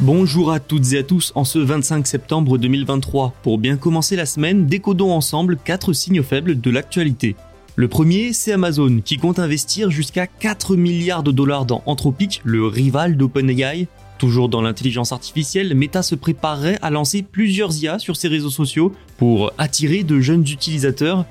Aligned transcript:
Bonjour 0.00 0.52
à 0.52 0.60
toutes 0.60 0.92
et 0.92 0.98
à 0.98 1.02
tous 1.02 1.32
en 1.36 1.44
ce 1.44 1.58
25 1.58 2.06
septembre 2.06 2.58
2023. 2.58 3.32
Pour 3.42 3.56
bien 3.56 3.78
commencer 3.78 4.14
la 4.14 4.26
semaine, 4.26 4.66
décodons 4.66 5.10
ensemble 5.10 5.56
4 5.56 5.94
signaux 5.94 6.22
faibles 6.22 6.60
de 6.60 6.70
l'actualité. 6.70 7.34
Le 7.76 7.88
premier, 7.88 8.34
c'est 8.34 8.52
Amazon, 8.52 9.00
qui 9.02 9.16
compte 9.16 9.38
investir 9.38 9.90
jusqu'à 9.90 10.26
4 10.26 10.76
milliards 10.76 11.22
de 11.22 11.30
dollars 11.30 11.64
dans 11.64 11.82
Anthropic, 11.86 12.42
le 12.44 12.66
rival 12.66 13.16
d'OpenAI. 13.16 13.88
Toujours 14.18 14.50
dans 14.50 14.60
l'intelligence 14.60 15.12
artificielle, 15.12 15.74
Meta 15.74 16.02
se 16.02 16.14
préparerait 16.14 16.78
à 16.82 16.90
lancer 16.90 17.22
plusieurs 17.22 17.74
IA 17.82 17.98
sur 17.98 18.16
ses 18.16 18.28
réseaux 18.28 18.50
sociaux 18.50 18.92
pour 19.16 19.50
attirer 19.56 20.02
de 20.02 20.20
jeunes 20.20 20.46
utilisateurs. 20.46 21.24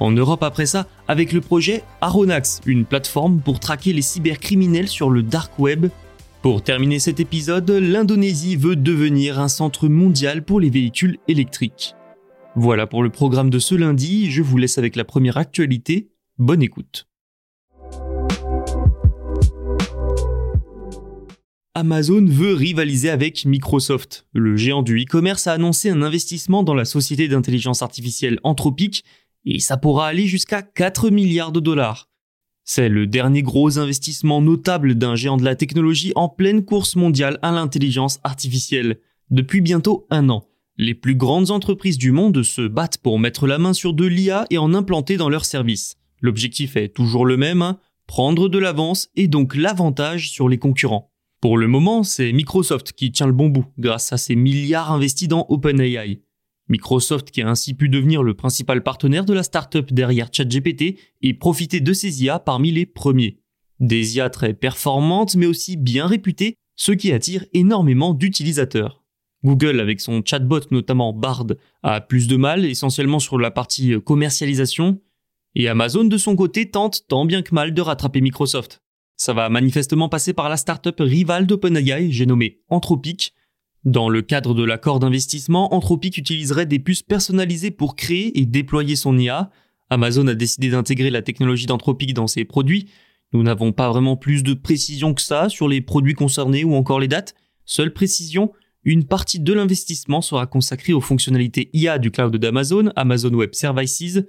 En 0.00 0.10
Europe 0.10 0.42
après 0.42 0.66
ça, 0.66 0.88
avec 1.06 1.32
le 1.32 1.40
projet 1.40 1.84
Aronax, 2.00 2.60
une 2.66 2.86
plateforme 2.86 3.38
pour 3.38 3.60
traquer 3.60 3.92
les 3.92 4.02
cybercriminels 4.02 4.88
sur 4.88 5.10
le 5.10 5.22
dark 5.22 5.56
web. 5.60 5.86
Pour 6.42 6.62
terminer 6.62 6.98
cet 6.98 7.20
épisode, 7.20 7.70
l'Indonésie 7.70 8.56
veut 8.56 8.74
devenir 8.74 9.38
un 9.38 9.48
centre 9.48 9.88
mondial 9.88 10.42
pour 10.42 10.58
les 10.58 10.70
véhicules 10.70 11.18
électriques. 11.28 11.94
Voilà 12.56 12.86
pour 12.86 13.02
le 13.02 13.10
programme 13.10 13.50
de 13.50 13.58
ce 13.58 13.74
lundi, 13.74 14.30
je 14.30 14.40
vous 14.40 14.56
laisse 14.56 14.78
avec 14.78 14.96
la 14.96 15.04
première 15.04 15.36
actualité. 15.36 16.08
Bonne 16.38 16.62
écoute. 16.62 17.06
Amazon 21.74 22.24
veut 22.24 22.54
rivaliser 22.54 23.10
avec 23.10 23.44
Microsoft. 23.44 24.26
Le 24.32 24.56
géant 24.56 24.82
du 24.82 24.98
e-commerce 25.02 25.46
a 25.46 25.52
annoncé 25.52 25.90
un 25.90 26.00
investissement 26.00 26.62
dans 26.62 26.74
la 26.74 26.86
société 26.86 27.28
d'intelligence 27.28 27.82
artificielle 27.82 28.40
Anthropic 28.44 29.04
et 29.44 29.60
ça 29.60 29.76
pourra 29.76 30.08
aller 30.08 30.26
jusqu'à 30.26 30.62
4 30.62 31.10
milliards 31.10 31.52
de 31.52 31.60
dollars. 31.60 32.09
C'est 32.72 32.88
le 32.88 33.08
dernier 33.08 33.42
gros 33.42 33.80
investissement 33.80 34.40
notable 34.40 34.94
d'un 34.94 35.16
géant 35.16 35.36
de 35.36 35.42
la 35.42 35.56
technologie 35.56 36.12
en 36.14 36.28
pleine 36.28 36.64
course 36.64 36.94
mondiale 36.94 37.36
à 37.42 37.50
l'intelligence 37.50 38.20
artificielle. 38.22 39.00
Depuis 39.28 39.60
bientôt 39.60 40.06
un 40.08 40.28
an, 40.28 40.46
les 40.76 40.94
plus 40.94 41.16
grandes 41.16 41.50
entreprises 41.50 41.98
du 41.98 42.12
monde 42.12 42.44
se 42.44 42.68
battent 42.68 42.98
pour 42.98 43.18
mettre 43.18 43.48
la 43.48 43.58
main 43.58 43.72
sur 43.72 43.92
de 43.92 44.04
l'IA 44.04 44.46
et 44.50 44.58
en 44.58 44.72
implanter 44.72 45.16
dans 45.16 45.28
leurs 45.28 45.46
services. 45.46 45.96
L'objectif 46.20 46.76
est 46.76 46.94
toujours 46.94 47.26
le 47.26 47.36
même, 47.36 47.60
hein, 47.60 47.80
prendre 48.06 48.48
de 48.48 48.58
l'avance 48.60 49.08
et 49.16 49.26
donc 49.26 49.56
l'avantage 49.56 50.30
sur 50.30 50.48
les 50.48 50.58
concurrents. 50.58 51.10
Pour 51.40 51.58
le 51.58 51.66
moment, 51.66 52.04
c'est 52.04 52.30
Microsoft 52.30 52.92
qui 52.92 53.10
tient 53.10 53.26
le 53.26 53.32
bon 53.32 53.48
bout 53.48 53.66
grâce 53.80 54.12
à 54.12 54.16
ses 54.16 54.36
milliards 54.36 54.92
investis 54.92 55.26
dans 55.26 55.44
OpenAI. 55.48 56.20
Microsoft 56.70 57.30
qui 57.30 57.42
a 57.42 57.48
ainsi 57.48 57.74
pu 57.74 57.88
devenir 57.88 58.22
le 58.22 58.34
principal 58.34 58.82
partenaire 58.82 59.26
de 59.26 59.34
la 59.34 59.42
startup 59.42 59.92
derrière 59.92 60.30
ChatGPT 60.32 60.98
et 61.20 61.34
profiter 61.34 61.80
de 61.80 61.92
ses 61.92 62.24
IA 62.24 62.38
parmi 62.38 62.70
les 62.70 62.86
premiers. 62.86 63.40
Des 63.80 64.16
IA 64.16 64.30
très 64.30 64.54
performantes 64.54 65.34
mais 65.34 65.46
aussi 65.46 65.76
bien 65.76 66.06
réputées, 66.06 66.54
ce 66.76 66.92
qui 66.92 67.12
attire 67.12 67.44
énormément 67.52 68.14
d'utilisateurs. 68.14 69.02
Google 69.44 69.80
avec 69.80 70.00
son 70.00 70.22
chatbot 70.24 70.60
notamment 70.70 71.12
Bard 71.12 71.46
a 71.82 72.00
plus 72.00 72.28
de 72.28 72.36
mal 72.36 72.64
essentiellement 72.64 73.18
sur 73.18 73.38
la 73.38 73.50
partie 73.50 73.94
commercialisation 74.04 75.00
et 75.54 75.68
Amazon 75.68 76.04
de 76.04 76.18
son 76.18 76.36
côté 76.36 76.70
tente 76.70 77.06
tant 77.08 77.24
bien 77.24 77.42
que 77.42 77.54
mal 77.54 77.74
de 77.74 77.82
rattraper 77.82 78.20
Microsoft. 78.20 78.80
Ça 79.16 79.32
va 79.32 79.48
manifestement 79.48 80.08
passer 80.08 80.32
par 80.32 80.48
la 80.48 80.56
startup 80.56 80.96
rivale 80.98 81.46
d'OpenAI, 81.46 82.10
j'ai 82.10 82.26
nommé 82.26 82.60
Anthropic, 82.68 83.34
dans 83.84 84.10
le 84.10 84.20
cadre 84.20 84.54
de 84.54 84.62
l'accord 84.62 85.00
d'investissement, 85.00 85.74
Anthropic 85.74 86.18
utiliserait 86.18 86.66
des 86.66 86.78
puces 86.78 87.02
personnalisées 87.02 87.70
pour 87.70 87.96
créer 87.96 88.38
et 88.38 88.44
déployer 88.44 88.94
son 88.94 89.18
IA. 89.18 89.50
Amazon 89.88 90.26
a 90.26 90.34
décidé 90.34 90.68
d'intégrer 90.68 91.10
la 91.10 91.22
technologie 91.22 91.66
d'Anthropic 91.66 92.12
dans 92.12 92.26
ses 92.26 92.44
produits. 92.44 92.90
Nous 93.32 93.42
n'avons 93.42 93.72
pas 93.72 93.88
vraiment 93.88 94.16
plus 94.16 94.42
de 94.42 94.54
précision 94.54 95.14
que 95.14 95.22
ça 95.22 95.48
sur 95.48 95.66
les 95.66 95.80
produits 95.80 96.14
concernés 96.14 96.62
ou 96.62 96.74
encore 96.74 97.00
les 97.00 97.08
dates. 97.08 97.34
Seule 97.64 97.92
précision, 97.92 98.52
une 98.84 99.04
partie 99.04 99.40
de 99.40 99.52
l'investissement 99.52 100.20
sera 100.20 100.46
consacrée 100.46 100.92
aux 100.92 101.00
fonctionnalités 101.00 101.70
IA 101.72 101.98
du 101.98 102.10
cloud 102.10 102.36
d'Amazon, 102.36 102.90
Amazon 102.96 103.32
Web 103.32 103.54
Services. 103.54 104.20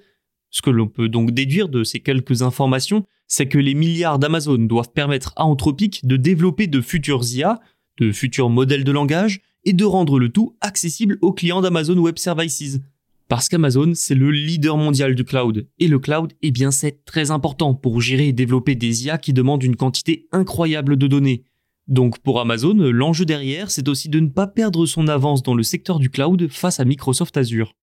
Ce 0.50 0.62
que 0.62 0.70
l'on 0.70 0.88
peut 0.88 1.10
donc 1.10 1.32
déduire 1.32 1.68
de 1.68 1.84
ces 1.84 2.00
quelques 2.00 2.42
informations, 2.42 3.06
c'est 3.28 3.48
que 3.48 3.58
les 3.58 3.74
milliards 3.74 4.20
d'Amazon 4.20 4.58
doivent 4.58 4.92
permettre 4.94 5.34
à 5.36 5.46
Anthropic 5.46 6.06
de 6.06 6.16
développer 6.16 6.68
de 6.68 6.82
futures 6.82 7.24
IA, 7.34 7.60
de 7.98 8.12
futurs 8.12 8.50
modèles 8.50 8.84
de 8.84 8.92
langage 8.92 9.42
et 9.64 9.74
de 9.74 9.86
rendre 9.86 10.20
le 10.20 10.30
tout 10.30 10.56
accessible 10.62 11.18
aux 11.22 11.34
clients 11.34 11.62
d'Amazon 11.62 11.98
Web 11.98 12.18
Services. 12.18 12.80
Parce 13.28 13.48
qu'Amazon, 13.48 13.94
c'est 13.96 14.16
le 14.16 14.30
leader 14.30 14.76
mondial 14.76 15.16
du 15.16 15.24
cloud. 15.24 15.68
Et 15.80 15.88
le 15.88 16.00
cloud, 16.00 16.34
eh 16.42 16.52
bien, 16.52 16.72
c'est 16.72 17.06
très 17.06 17.32
important 17.32 17.74
pour 17.74 18.02
gérer 18.02 18.28
et 18.28 18.34
développer 18.34 18.76
des 18.76 19.06
IA 19.06 19.18
qui 19.18 19.32
demandent 19.32 19.64
une 19.64 19.78
quantité 19.78 20.28
incroyable 20.32 20.98
de 20.98 21.08
données. 21.08 21.44
Donc 21.88 22.20
pour 22.20 22.40
Amazon, 22.40 22.74
l'enjeu 22.74 23.26
derrière, 23.26 23.72
c'est 23.72 23.88
aussi 23.88 24.10
de 24.10 24.20
ne 24.20 24.28
pas 24.28 24.48
perdre 24.48 24.86
son 24.86 25.08
avance 25.08 25.44
dans 25.44 25.56
le 25.56 25.64
secteur 25.64 26.00
du 26.00 26.10
cloud 26.10 26.48
face 26.50 26.80
à 26.80 26.86
Microsoft 26.86 27.38
Azure. 27.38 27.74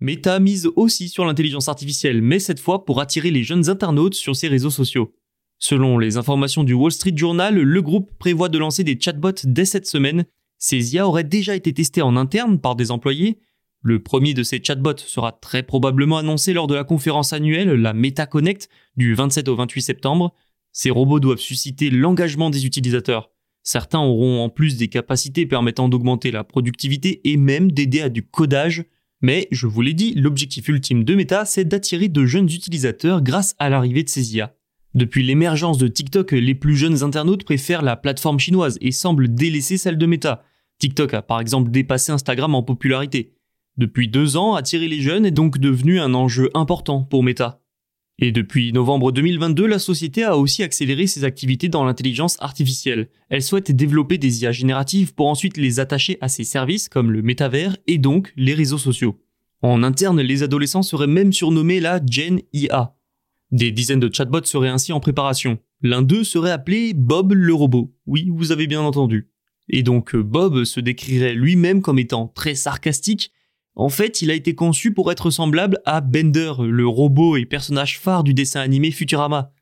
Meta 0.00 0.38
mise 0.38 0.68
aussi 0.76 1.08
sur 1.08 1.24
l'intelligence 1.24 1.68
artificielle, 1.68 2.22
mais 2.22 2.38
cette 2.38 2.60
fois 2.60 2.84
pour 2.84 3.00
attirer 3.00 3.30
les 3.30 3.42
jeunes 3.42 3.68
internautes 3.68 4.14
sur 4.14 4.36
ses 4.36 4.46
réseaux 4.46 4.70
sociaux. 4.70 5.12
Selon 5.58 5.98
les 5.98 6.16
informations 6.16 6.62
du 6.62 6.72
Wall 6.72 6.92
Street 6.92 7.16
Journal, 7.16 7.56
le 7.56 7.82
groupe 7.82 8.12
prévoit 8.18 8.48
de 8.48 8.58
lancer 8.58 8.84
des 8.84 8.98
chatbots 8.98 9.44
dès 9.44 9.64
cette 9.64 9.86
semaine. 9.86 10.24
Ces 10.58 10.94
IA 10.94 11.06
auraient 11.06 11.24
déjà 11.24 11.56
été 11.56 11.72
testés 11.72 12.02
en 12.02 12.16
interne 12.16 12.60
par 12.60 12.76
des 12.76 12.90
employés. 12.90 13.38
Le 13.82 14.02
premier 14.02 14.34
de 14.34 14.42
ces 14.42 14.62
chatbots 14.62 14.98
sera 14.98 15.32
très 15.32 15.62
probablement 15.62 16.18
annoncé 16.18 16.52
lors 16.52 16.66
de 16.66 16.74
la 16.74 16.84
conférence 16.84 17.32
annuelle, 17.32 17.70
la 17.70 17.92
Meta 17.92 18.26
Connect, 18.26 18.68
du 18.96 19.14
27 19.14 19.48
au 19.48 19.56
28 19.56 19.82
septembre. 19.82 20.34
Ces 20.72 20.90
robots 20.90 21.20
doivent 21.20 21.38
susciter 21.38 21.90
l'engagement 21.90 22.50
des 22.50 22.66
utilisateurs. 22.66 23.30
Certains 23.62 24.00
auront 24.00 24.42
en 24.42 24.48
plus 24.48 24.76
des 24.76 24.88
capacités 24.88 25.44
permettant 25.44 25.88
d'augmenter 25.88 26.30
la 26.30 26.44
productivité 26.44 27.20
et 27.30 27.36
même 27.36 27.72
d'aider 27.72 28.00
à 28.00 28.08
du 28.08 28.22
codage. 28.22 28.84
Mais, 29.20 29.48
je 29.50 29.66
vous 29.66 29.82
l'ai 29.82 29.94
dit, 29.94 30.14
l'objectif 30.14 30.68
ultime 30.68 31.02
de 31.02 31.14
Meta, 31.14 31.44
c'est 31.44 31.64
d'attirer 31.64 32.08
de 32.08 32.24
jeunes 32.24 32.46
utilisateurs 32.46 33.22
grâce 33.22 33.54
à 33.58 33.68
l'arrivée 33.68 34.04
de 34.04 34.08
ces 34.08 34.36
IA. 34.36 34.54
Depuis 34.98 35.22
l'émergence 35.22 35.78
de 35.78 35.86
TikTok, 35.86 36.32
les 36.32 36.56
plus 36.56 36.74
jeunes 36.74 37.04
internautes 37.04 37.44
préfèrent 37.44 37.82
la 37.82 37.94
plateforme 37.94 38.40
chinoise 38.40 38.78
et 38.80 38.90
semblent 38.90 39.32
délaisser 39.32 39.78
celle 39.78 39.96
de 39.96 40.06
Meta. 40.06 40.42
TikTok 40.80 41.14
a 41.14 41.22
par 41.22 41.38
exemple 41.38 41.70
dépassé 41.70 42.10
Instagram 42.10 42.56
en 42.56 42.64
popularité. 42.64 43.32
Depuis 43.76 44.08
deux 44.08 44.36
ans, 44.36 44.56
attirer 44.56 44.88
les 44.88 45.00
jeunes 45.00 45.24
est 45.24 45.30
donc 45.30 45.58
devenu 45.58 46.00
un 46.00 46.14
enjeu 46.14 46.50
important 46.52 47.04
pour 47.04 47.22
Meta. 47.22 47.60
Et 48.18 48.32
depuis 48.32 48.72
novembre 48.72 49.12
2022, 49.12 49.68
la 49.68 49.78
société 49.78 50.24
a 50.24 50.36
aussi 50.36 50.64
accéléré 50.64 51.06
ses 51.06 51.22
activités 51.22 51.68
dans 51.68 51.84
l'intelligence 51.84 52.36
artificielle. 52.40 53.08
Elle 53.28 53.44
souhaite 53.44 53.70
développer 53.70 54.18
des 54.18 54.42
IA 54.42 54.50
génératives 54.50 55.14
pour 55.14 55.28
ensuite 55.28 55.58
les 55.58 55.78
attacher 55.78 56.18
à 56.20 56.28
ses 56.28 56.42
services 56.42 56.88
comme 56.88 57.12
le 57.12 57.22
métavers 57.22 57.76
et 57.86 57.98
donc 57.98 58.32
les 58.36 58.54
réseaux 58.54 58.78
sociaux. 58.78 59.20
En 59.62 59.84
interne, 59.84 60.20
les 60.20 60.42
adolescents 60.42 60.82
seraient 60.82 61.06
même 61.06 61.32
surnommés 61.32 61.78
la 61.78 62.00
Gen 62.04 62.40
IA, 62.52 62.96
des 63.50 63.72
dizaines 63.72 64.00
de 64.00 64.12
chatbots 64.12 64.44
seraient 64.44 64.68
ainsi 64.68 64.92
en 64.92 65.00
préparation. 65.00 65.58
L'un 65.82 66.02
d'eux 66.02 66.24
serait 66.24 66.50
appelé 66.50 66.92
Bob 66.94 67.32
le 67.32 67.54
robot. 67.54 67.94
Oui, 68.06 68.30
vous 68.30 68.52
avez 68.52 68.66
bien 68.66 68.80
entendu. 68.80 69.30
et 69.68 69.82
donc 69.82 70.16
Bob 70.16 70.64
se 70.64 70.80
décrirait 70.80 71.34
lui-même 71.34 71.82
comme 71.82 71.98
étant 71.98 72.28
très 72.28 72.54
sarcastique, 72.54 73.32
en 73.78 73.90
fait, 73.90 74.22
il 74.22 74.30
a 74.32 74.34
été 74.34 74.56
conçu 74.56 74.92
pour 74.92 75.12
être 75.12 75.30
semblable 75.30 75.78
à 75.84 76.00
Bender, 76.00 76.52
le 76.66 76.86
robot 76.88 77.36
et 77.36 77.46
personnage 77.46 78.00
phare 78.00 78.24
du 78.24 78.34
dessin 78.34 78.60
animé 78.60 78.90
Futurama. 78.90 79.52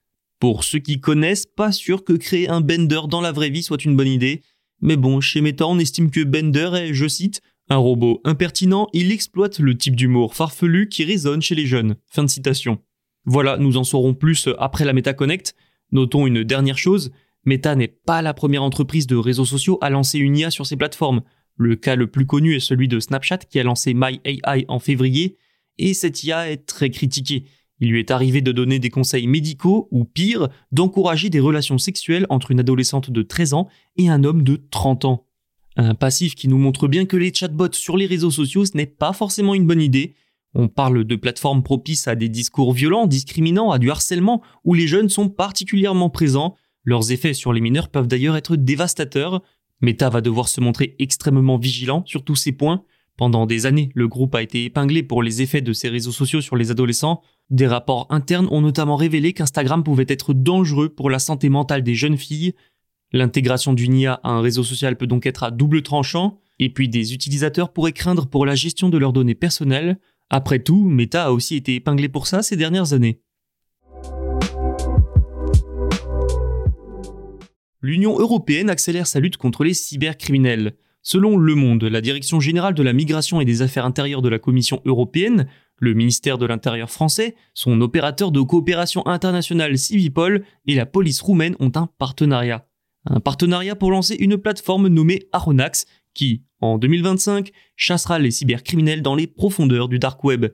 Pour 0.40 0.64
ceux 0.64 0.78
qui 0.78 1.00
connaissent, 1.00 1.44
pas 1.44 1.70
sûr 1.70 2.02
que 2.02 2.14
créer 2.14 2.48
un 2.48 2.62
Bender 2.62 3.02
dans 3.10 3.20
la 3.20 3.30
vraie 3.30 3.50
vie 3.50 3.62
soit 3.62 3.84
une 3.84 3.94
bonne 3.94 4.08
idée, 4.08 4.40
mais 4.80 4.96
bon, 4.96 5.20
chez 5.20 5.42
Meta, 5.42 5.66
on 5.66 5.78
estime 5.78 6.10
que 6.10 6.24
Bender 6.24 6.70
est, 6.76 6.94
je 6.94 7.06
cite, 7.06 7.42
un 7.68 7.76
robot 7.76 8.22
impertinent, 8.24 8.88
il 8.94 9.12
exploite 9.12 9.58
le 9.58 9.76
type 9.76 9.96
d'humour 9.96 10.34
farfelu 10.34 10.88
qui 10.88 11.04
résonne 11.04 11.42
chez 11.42 11.54
les 11.54 11.66
jeunes. 11.66 11.96
Fin 12.06 12.24
de 12.24 12.30
citation. 12.30 12.78
Voilà, 13.26 13.58
nous 13.58 13.76
en 13.76 13.84
saurons 13.84 14.14
plus 14.14 14.48
après 14.58 14.84
la 14.84 14.92
Meta 14.92 15.12
Connect. 15.12 15.54
Notons 15.92 16.26
une 16.26 16.42
dernière 16.42 16.78
chose, 16.78 17.12
Meta 17.46 17.76
n'est 17.76 17.88
pas 17.88 18.22
la 18.22 18.34
première 18.34 18.64
entreprise 18.64 19.06
de 19.06 19.16
réseaux 19.16 19.44
sociaux 19.44 19.78
à 19.80 19.88
lancer 19.88 20.18
une 20.18 20.36
IA 20.36 20.50
sur 20.50 20.66
ses 20.66 20.76
plateformes. 20.76 21.22
Le 21.56 21.76
cas 21.76 21.94
le 21.94 22.08
plus 22.08 22.26
connu 22.26 22.56
est 22.56 22.60
celui 22.60 22.88
de 22.88 23.00
Snapchat 23.00 23.38
qui 23.38 23.60
a 23.60 23.62
lancé 23.62 23.94
MyAI 23.94 24.64
en 24.68 24.80
février, 24.80 25.36
et 25.78 25.94
cette 25.94 26.24
IA 26.24 26.50
est 26.50 26.66
très 26.66 26.90
critiquée. 26.90 27.44
Il 27.78 27.90
lui 27.90 28.00
est 28.00 28.10
arrivé 28.10 28.40
de 28.40 28.52
donner 28.52 28.78
des 28.78 28.90
conseils 28.90 29.28
médicaux, 29.28 29.88
ou 29.92 30.04
pire, 30.04 30.48
d'encourager 30.72 31.30
des 31.30 31.40
relations 31.40 31.78
sexuelles 31.78 32.26
entre 32.30 32.50
une 32.50 32.60
adolescente 32.60 33.10
de 33.10 33.22
13 33.22 33.54
ans 33.54 33.68
et 33.96 34.08
un 34.08 34.24
homme 34.24 34.42
de 34.42 34.60
30 34.70 35.04
ans. 35.04 35.26
Un 35.76 35.94
passif 35.94 36.34
qui 36.34 36.48
nous 36.48 36.58
montre 36.58 36.88
bien 36.88 37.04
que 37.04 37.16
les 37.16 37.32
chatbots 37.32 37.72
sur 37.72 37.96
les 37.96 38.06
réseaux 38.06 38.30
sociaux, 38.30 38.64
ce 38.64 38.76
n'est 38.76 38.86
pas 38.86 39.12
forcément 39.12 39.54
une 39.54 39.66
bonne 39.66 39.82
idée. 39.82 40.14
On 40.58 40.68
parle 40.68 41.04
de 41.04 41.16
plateformes 41.16 41.62
propices 41.62 42.08
à 42.08 42.14
des 42.14 42.30
discours 42.30 42.72
violents, 42.72 43.06
discriminants, 43.06 43.72
à 43.72 43.78
du 43.78 43.90
harcèlement, 43.90 44.40
où 44.64 44.72
les 44.72 44.86
jeunes 44.86 45.10
sont 45.10 45.28
particulièrement 45.28 46.08
présents. 46.08 46.56
Leurs 46.82 47.12
effets 47.12 47.34
sur 47.34 47.52
les 47.52 47.60
mineurs 47.60 47.90
peuvent 47.90 48.06
d'ailleurs 48.08 48.36
être 48.36 48.56
dévastateurs. 48.56 49.42
Meta 49.82 50.08
va 50.08 50.22
devoir 50.22 50.48
se 50.48 50.62
montrer 50.62 50.96
extrêmement 50.98 51.58
vigilant 51.58 52.04
sur 52.06 52.24
tous 52.24 52.36
ces 52.36 52.52
points. 52.52 52.84
Pendant 53.18 53.44
des 53.44 53.66
années, 53.66 53.90
le 53.94 54.08
groupe 54.08 54.34
a 54.34 54.40
été 54.40 54.64
épinglé 54.64 55.02
pour 55.02 55.22
les 55.22 55.42
effets 55.42 55.60
de 55.60 55.74
ses 55.74 55.90
réseaux 55.90 56.10
sociaux 56.10 56.40
sur 56.40 56.56
les 56.56 56.70
adolescents. 56.70 57.20
Des 57.50 57.66
rapports 57.66 58.06
internes 58.08 58.48
ont 58.50 58.62
notamment 58.62 58.96
révélé 58.96 59.34
qu'Instagram 59.34 59.84
pouvait 59.84 60.06
être 60.08 60.32
dangereux 60.32 60.88
pour 60.88 61.10
la 61.10 61.18
santé 61.18 61.50
mentale 61.50 61.82
des 61.82 61.94
jeunes 61.94 62.16
filles. 62.16 62.54
L'intégration 63.12 63.74
d'une 63.74 63.94
IA 63.94 64.20
à 64.22 64.30
un 64.30 64.40
réseau 64.40 64.64
social 64.64 64.96
peut 64.96 65.06
donc 65.06 65.26
être 65.26 65.42
à 65.42 65.50
double 65.50 65.82
tranchant, 65.82 66.38
et 66.58 66.70
puis 66.70 66.88
des 66.88 67.12
utilisateurs 67.12 67.74
pourraient 67.74 67.92
craindre 67.92 68.26
pour 68.26 68.46
la 68.46 68.54
gestion 68.54 68.88
de 68.88 68.96
leurs 68.96 69.12
données 69.12 69.34
personnelles. 69.34 69.98
Après 70.30 70.58
tout, 70.58 70.88
Meta 70.88 71.26
a 71.26 71.30
aussi 71.30 71.56
été 71.56 71.74
épinglé 71.74 72.08
pour 72.08 72.26
ça 72.26 72.42
ces 72.42 72.56
dernières 72.56 72.92
années. 72.92 73.20
L'Union 77.80 78.18
européenne 78.18 78.70
accélère 78.70 79.06
sa 79.06 79.20
lutte 79.20 79.36
contre 79.36 79.62
les 79.62 79.74
cybercriminels. 79.74 80.76
Selon 81.02 81.36
Le 81.36 81.54
Monde, 81.54 81.84
la 81.84 82.00
Direction 82.00 82.40
générale 82.40 82.74
de 82.74 82.82
la 82.82 82.92
migration 82.92 83.40
et 83.40 83.44
des 83.44 83.62
affaires 83.62 83.84
intérieures 83.84 84.22
de 84.22 84.28
la 84.28 84.40
Commission 84.40 84.82
européenne 84.84 85.46
le 85.78 85.94
ministère 85.94 86.38
de 86.38 86.46
l'Intérieur 86.46 86.90
français, 86.90 87.34
son 87.54 87.80
opérateur 87.80 88.32
de 88.32 88.40
coopération 88.40 89.06
internationale 89.06 89.76
Civipol 89.76 90.44
et 90.66 90.74
la 90.74 90.86
police 90.86 91.20
roumaine 91.20 91.56
ont 91.60 91.72
un 91.74 91.88
partenariat. 91.98 92.66
Un 93.04 93.20
partenariat 93.20 93.76
pour 93.76 93.90
lancer 93.90 94.16
une 94.18 94.38
plateforme 94.38 94.88
nommée 94.88 95.28
Aronax 95.32 95.86
qui, 96.16 96.42
en 96.60 96.78
2025, 96.78 97.52
chassera 97.76 98.18
les 98.18 98.30
cybercriminels 98.30 99.02
dans 99.02 99.14
les 99.14 99.26
profondeurs 99.26 99.88
du 99.88 99.98
dark 99.98 100.24
web. 100.24 100.46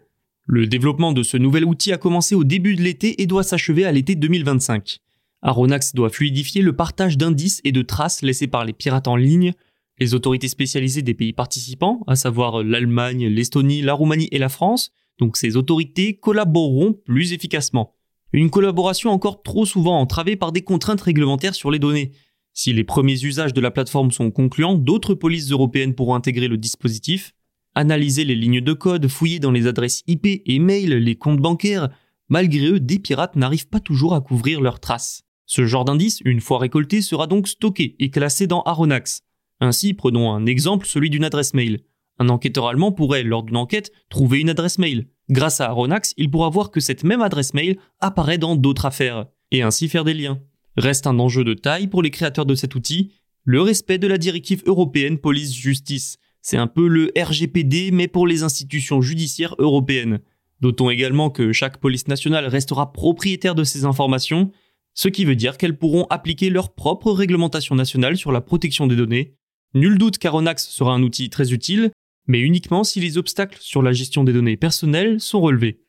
Le 0.46 0.66
développement 0.66 1.12
de 1.12 1.22
ce 1.22 1.36
nouvel 1.36 1.64
outil 1.64 1.92
a 1.92 1.98
commencé 1.98 2.34
au 2.34 2.44
début 2.44 2.74
de 2.74 2.82
l'été 2.82 3.22
et 3.22 3.26
doit 3.26 3.44
s'achever 3.44 3.84
à 3.84 3.92
l'été 3.92 4.16
2025. 4.16 4.98
Aronax 5.40 5.94
doit 5.94 6.10
fluidifier 6.10 6.62
le 6.62 6.74
partage 6.74 7.16
d'indices 7.16 7.60
et 7.64 7.72
de 7.72 7.82
traces 7.82 8.22
laissés 8.22 8.48
par 8.48 8.64
les 8.64 8.72
pirates 8.72 9.08
en 9.08 9.16
ligne. 9.16 9.52
Les 9.98 10.14
autorités 10.14 10.48
spécialisées 10.48 11.02
des 11.02 11.14
pays 11.14 11.32
participants, 11.32 12.02
à 12.08 12.16
savoir 12.16 12.64
l'Allemagne, 12.64 13.28
l'Estonie, 13.28 13.82
la 13.82 13.94
Roumanie 13.94 14.28
et 14.32 14.38
la 14.38 14.48
France, 14.48 14.90
donc 15.18 15.36
ces 15.36 15.56
autorités 15.56 16.16
collaboreront 16.16 16.92
plus 16.92 17.32
efficacement. 17.32 17.94
Une 18.32 18.50
collaboration 18.50 19.10
encore 19.10 19.42
trop 19.42 19.66
souvent 19.66 20.00
entravée 20.00 20.36
par 20.36 20.50
des 20.50 20.62
contraintes 20.62 21.02
réglementaires 21.02 21.54
sur 21.54 21.70
les 21.70 21.78
données. 21.78 22.12
Si 22.54 22.72
les 22.72 22.84
premiers 22.84 23.24
usages 23.24 23.54
de 23.54 23.60
la 23.60 23.70
plateforme 23.70 24.10
sont 24.10 24.30
concluants, 24.30 24.74
d'autres 24.74 25.14
polices 25.14 25.50
européennes 25.50 25.94
pourront 25.94 26.14
intégrer 26.14 26.48
le 26.48 26.58
dispositif, 26.58 27.34
analyser 27.74 28.24
les 28.24 28.34
lignes 28.34 28.60
de 28.60 28.72
code, 28.72 29.08
fouiller 29.08 29.38
dans 29.38 29.50
les 29.50 29.66
adresses 29.66 30.02
IP 30.06 30.26
et 30.44 30.58
mail, 30.58 30.90
les 30.90 31.16
comptes 31.16 31.40
bancaires. 31.40 31.88
Malgré 32.28 32.66
eux, 32.66 32.80
des 32.80 32.98
pirates 32.98 33.36
n'arrivent 33.36 33.68
pas 33.68 33.80
toujours 33.80 34.14
à 34.14 34.20
couvrir 34.20 34.60
leurs 34.60 34.80
traces. 34.80 35.22
Ce 35.46 35.66
genre 35.66 35.84
d'indice, 35.84 36.20
une 36.24 36.40
fois 36.40 36.58
récolté, 36.58 37.02
sera 37.02 37.26
donc 37.26 37.48
stocké 37.48 37.96
et 37.98 38.10
classé 38.10 38.46
dans 38.46 38.62
Aronax. 38.62 39.22
Ainsi, 39.60 39.94
prenons 39.94 40.32
un 40.32 40.46
exemple, 40.46 40.86
celui 40.86 41.10
d'une 41.10 41.24
adresse 41.24 41.54
mail. 41.54 41.80
Un 42.18 42.28
enquêteur 42.28 42.68
allemand 42.68 42.92
pourrait, 42.92 43.22
lors 43.22 43.42
d'une 43.42 43.56
enquête, 43.56 43.92
trouver 44.08 44.40
une 44.40 44.50
adresse 44.50 44.78
mail. 44.78 45.08
Grâce 45.30 45.60
à 45.60 45.68
Aronax, 45.68 46.14
il 46.16 46.30
pourra 46.30 46.50
voir 46.50 46.70
que 46.70 46.80
cette 46.80 47.04
même 47.04 47.22
adresse 47.22 47.54
mail 47.54 47.78
apparaît 48.00 48.38
dans 48.38 48.56
d'autres 48.56 48.86
affaires, 48.86 49.26
et 49.50 49.62
ainsi 49.62 49.88
faire 49.88 50.04
des 50.04 50.14
liens. 50.14 50.40
Reste 50.76 51.06
un 51.06 51.18
enjeu 51.18 51.44
de 51.44 51.54
taille 51.54 51.86
pour 51.86 52.02
les 52.02 52.10
créateurs 52.10 52.46
de 52.46 52.54
cet 52.54 52.74
outil, 52.74 53.12
le 53.44 53.60
respect 53.60 53.98
de 53.98 54.06
la 54.06 54.18
directive 54.18 54.62
européenne 54.66 55.18
police-justice. 55.18 56.18
C'est 56.40 56.56
un 56.56 56.66
peu 56.66 56.88
le 56.88 57.12
RGPD, 57.16 57.90
mais 57.92 58.08
pour 58.08 58.26
les 58.26 58.42
institutions 58.42 59.00
judiciaires 59.00 59.54
européennes. 59.58 60.20
Notons 60.60 60.90
également 60.90 61.30
que 61.30 61.52
chaque 61.52 61.78
police 61.78 62.08
nationale 62.08 62.46
restera 62.46 62.92
propriétaire 62.92 63.54
de 63.54 63.64
ces 63.64 63.84
informations, 63.84 64.50
ce 64.94 65.08
qui 65.08 65.24
veut 65.24 65.36
dire 65.36 65.56
qu'elles 65.56 65.76
pourront 65.76 66.06
appliquer 66.08 66.50
leur 66.50 66.74
propre 66.74 67.12
réglementation 67.12 67.74
nationale 67.74 68.16
sur 68.16 68.32
la 68.32 68.40
protection 68.40 68.86
des 68.86 68.96
données. 68.96 69.34
Nul 69.74 69.98
doute 69.98 70.18
qu'Aronax 70.18 70.68
sera 70.68 70.92
un 70.92 71.02
outil 71.02 71.30
très 71.30 71.52
utile, 71.52 71.90
mais 72.26 72.40
uniquement 72.40 72.84
si 72.84 73.00
les 73.00 73.18
obstacles 73.18 73.58
sur 73.60 73.82
la 73.82 73.92
gestion 73.92 74.24
des 74.24 74.32
données 74.32 74.56
personnelles 74.56 75.20
sont 75.20 75.40
relevés. 75.40 75.80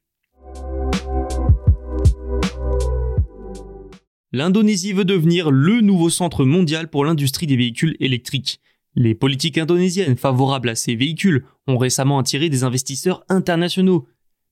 L'Indonésie 4.35 4.93
veut 4.93 5.05
devenir 5.05 5.51
le 5.51 5.81
nouveau 5.81 6.09
centre 6.09 6.43
mondial 6.43 6.89
pour 6.89 7.05
l'industrie 7.05 7.45
des 7.45 7.55
véhicules 7.55 7.95
électriques. 7.99 8.59
Les 8.95 9.13
politiques 9.13 9.59
indonésiennes 9.59 10.17
favorables 10.17 10.69
à 10.69 10.75
ces 10.75 10.95
véhicules 10.95 11.45
ont 11.67 11.77
récemment 11.77 12.17
attiré 12.17 12.49
des 12.49 12.63
investisseurs 12.63 13.23
internationaux. 13.29 14.07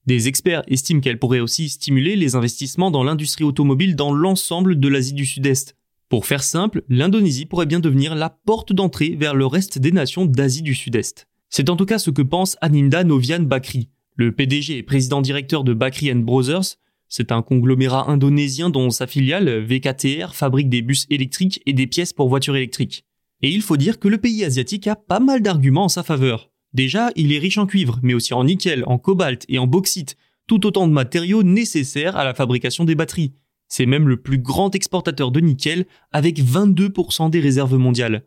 Des 0.05 0.27
experts 0.27 0.61
estiment 0.67 1.01
qu'elle 1.01 1.17
pourrait 1.17 1.39
aussi 1.39 1.67
stimuler 1.67 2.15
les 2.15 2.35
investissements 2.35 2.91
dans 2.91 3.03
l'industrie 3.03 3.43
automobile 3.43 3.95
dans 3.95 4.13
l'ensemble 4.13 4.79
de 4.79 4.87
l'Asie 4.87 5.13
du 5.13 5.25
Sud-Est. 5.25 5.75
Pour 6.09 6.27
faire 6.27 6.43
simple, 6.43 6.83
l'Indonésie 6.87 7.47
pourrait 7.47 7.65
bien 7.65 7.79
devenir 7.79 8.13
la 8.13 8.29
porte 8.29 8.73
d'entrée 8.73 9.15
vers 9.19 9.33
le 9.33 9.47
reste 9.47 9.79
des 9.79 9.91
nations 9.91 10.25
d'Asie 10.25 10.61
du 10.61 10.75
Sud-Est. 10.75 11.27
C'est 11.49 11.71
en 11.71 11.75
tout 11.75 11.85
cas 11.85 11.97
ce 11.97 12.11
que 12.11 12.21
pense 12.21 12.55
Aninda 12.61 13.03
Novian 13.03 13.41
Bakri. 13.41 13.89
Le 14.15 14.31
PDG 14.31 14.77
et 14.77 14.83
président 14.83 15.21
directeur 15.21 15.63
de 15.63 15.73
Bakri 15.73 16.13
Brothers, 16.13 16.77
c'est 17.11 17.33
un 17.33 17.41
conglomérat 17.41 18.09
indonésien 18.09 18.69
dont 18.69 18.89
sa 18.89 19.05
filiale, 19.05 19.59
VKTR, 19.65 20.33
fabrique 20.33 20.69
des 20.69 20.81
bus 20.81 21.07
électriques 21.09 21.61
et 21.65 21.73
des 21.73 21.85
pièces 21.85 22.13
pour 22.13 22.29
voitures 22.29 22.55
électriques. 22.55 23.05
Et 23.41 23.51
il 23.51 23.61
faut 23.61 23.75
dire 23.75 23.99
que 23.99 24.07
le 24.07 24.17
pays 24.17 24.45
asiatique 24.45 24.87
a 24.87 24.95
pas 24.95 25.19
mal 25.19 25.41
d'arguments 25.41 25.83
en 25.83 25.89
sa 25.89 26.03
faveur. 26.03 26.51
Déjà, 26.73 27.09
il 27.17 27.33
est 27.33 27.37
riche 27.37 27.57
en 27.57 27.65
cuivre, 27.65 27.99
mais 28.01 28.13
aussi 28.13 28.33
en 28.33 28.45
nickel, 28.45 28.85
en 28.87 28.97
cobalt 28.97 29.43
et 29.49 29.59
en 29.59 29.67
bauxite, 29.67 30.15
tout 30.47 30.65
autant 30.65 30.87
de 30.87 30.93
matériaux 30.93 31.43
nécessaires 31.43 32.15
à 32.15 32.23
la 32.23 32.33
fabrication 32.33 32.85
des 32.85 32.95
batteries. 32.95 33.33
C'est 33.67 33.85
même 33.85 34.07
le 34.07 34.21
plus 34.21 34.37
grand 34.37 34.73
exportateur 34.73 35.31
de 35.31 35.41
nickel, 35.41 35.87
avec 36.13 36.39
22% 36.39 37.29
des 37.29 37.41
réserves 37.41 37.75
mondiales. 37.75 38.23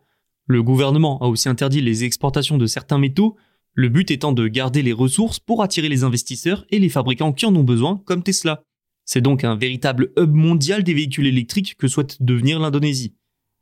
Le 0.46 0.62
gouvernement 0.62 1.22
a 1.22 1.26
aussi 1.28 1.48
interdit 1.48 1.80
les 1.80 2.04
exportations 2.04 2.58
de 2.58 2.66
certains 2.66 2.98
métaux, 2.98 3.36
le 3.72 3.88
but 3.88 4.10
étant 4.10 4.32
de 4.32 4.46
garder 4.46 4.82
les 4.82 4.92
ressources 4.92 5.40
pour 5.40 5.62
attirer 5.62 5.88
les 5.88 6.04
investisseurs 6.04 6.66
et 6.68 6.78
les 6.78 6.90
fabricants 6.90 7.32
qui 7.32 7.46
en 7.46 7.56
ont 7.56 7.64
besoin, 7.64 8.02
comme 8.04 8.22
Tesla. 8.22 8.62
C'est 9.04 9.20
donc 9.20 9.44
un 9.44 9.56
véritable 9.56 10.12
hub 10.18 10.32
mondial 10.32 10.82
des 10.82 10.94
véhicules 10.94 11.26
électriques 11.26 11.76
que 11.76 11.88
souhaite 11.88 12.22
devenir 12.22 12.58
l'Indonésie. 12.58 13.14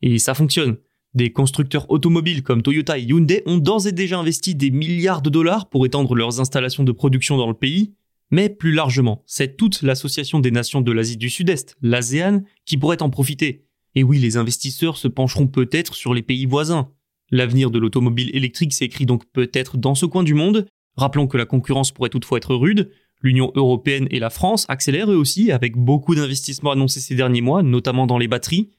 Et 0.02 0.18
ça 0.18 0.34
fonctionne. 0.34 0.76
Des 1.14 1.30
constructeurs 1.30 1.90
automobiles 1.90 2.42
comme 2.42 2.62
Toyota 2.62 2.98
et 2.98 3.02
Hyundai 3.02 3.42
ont 3.44 3.58
d'ores 3.58 3.86
et 3.86 3.92
déjà 3.92 4.18
investi 4.18 4.54
des 4.54 4.70
milliards 4.70 5.20
de 5.20 5.28
dollars 5.28 5.68
pour 5.68 5.84
étendre 5.84 6.14
leurs 6.14 6.40
installations 6.40 6.84
de 6.84 6.92
production 6.92 7.36
dans 7.36 7.48
le 7.48 7.54
pays, 7.54 7.92
mais 8.30 8.48
plus 8.48 8.72
largement, 8.72 9.22
c'est 9.26 9.58
toute 9.58 9.82
l'association 9.82 10.40
des 10.40 10.50
nations 10.50 10.80
de 10.80 10.90
l'Asie 10.90 11.18
du 11.18 11.28
Sud-Est, 11.28 11.76
l'ASEAN, 11.82 12.40
qui 12.64 12.78
pourrait 12.78 13.02
en 13.02 13.10
profiter. 13.10 13.66
Et 13.94 14.02
oui, 14.02 14.18
les 14.18 14.38
investisseurs 14.38 14.96
se 14.96 15.06
pencheront 15.06 15.48
peut-être 15.48 15.94
sur 15.94 16.14
les 16.14 16.22
pays 16.22 16.46
voisins. 16.46 16.90
L'avenir 17.30 17.70
de 17.70 17.78
l'automobile 17.78 18.34
électrique 18.34 18.72
s'écrit 18.72 19.04
donc 19.04 19.26
peut-être 19.32 19.76
dans 19.76 19.94
ce 19.94 20.06
coin 20.06 20.22
du 20.22 20.32
monde. 20.32 20.66
Rappelons 20.96 21.26
que 21.26 21.36
la 21.36 21.44
concurrence 21.44 21.92
pourrait 21.92 22.08
toutefois 22.08 22.38
être 22.38 22.54
rude. 22.54 22.90
L'Union 23.22 23.52
européenne 23.54 24.08
et 24.10 24.18
la 24.18 24.30
France 24.30 24.66
accélèrent 24.68 25.10
eux 25.10 25.16
aussi 25.16 25.52
avec 25.52 25.76
beaucoup 25.76 26.14
d'investissements 26.14 26.72
annoncés 26.72 27.00
ces 27.00 27.14
derniers 27.14 27.40
mois, 27.40 27.62
notamment 27.62 28.06
dans 28.06 28.18
les 28.18 28.28
batteries. 28.28 28.70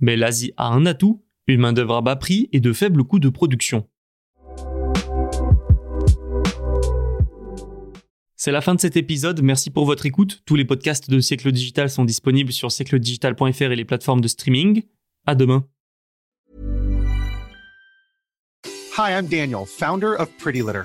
Mais 0.00 0.16
l'Asie 0.16 0.52
a 0.56 0.68
un 0.68 0.86
atout, 0.86 1.24
une 1.48 1.60
main-d'œuvre 1.60 1.96
à 1.96 2.00
bas 2.00 2.16
prix 2.16 2.48
et 2.52 2.60
de 2.60 2.72
faibles 2.72 3.02
coûts 3.02 3.18
de 3.18 3.28
production. 3.28 3.88
C'est 8.36 8.52
la 8.52 8.60
fin 8.60 8.76
de 8.76 8.80
cet 8.80 8.96
épisode, 8.96 9.42
merci 9.42 9.68
pour 9.68 9.84
votre 9.84 10.06
écoute. 10.06 10.42
Tous 10.46 10.54
les 10.54 10.64
podcasts 10.64 11.10
de 11.10 11.18
Siècle 11.18 11.50
Digital 11.50 11.90
sont 11.90 12.04
disponibles 12.04 12.52
sur 12.52 12.70
siècledigital.fr 12.70 13.62
et 13.62 13.76
les 13.76 13.84
plateformes 13.84 14.20
de 14.20 14.28
streaming. 14.28 14.82
À 15.26 15.34
demain. 15.34 15.66
Hi, 18.96 19.12
I'm 19.12 19.26
Daniel, 19.26 19.66
founder 19.66 20.14
of 20.18 20.28
Pretty 20.38 20.62
Litter. 20.62 20.84